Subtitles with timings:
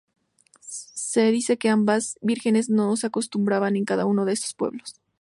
[0.61, 4.95] Se dice que ambas vírgenes no se acostumbraban en cada uno de estos pueblos.